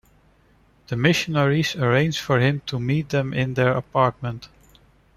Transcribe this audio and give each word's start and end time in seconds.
The 0.87 0.95
missionaries 0.95 1.75
arrange 1.75 2.19
for 2.19 2.39
him 2.39 2.63
to 2.65 2.79
meet 2.79 3.09
them 3.09 3.35
in 3.35 3.53
their 3.53 3.73
apartment. 3.77 4.49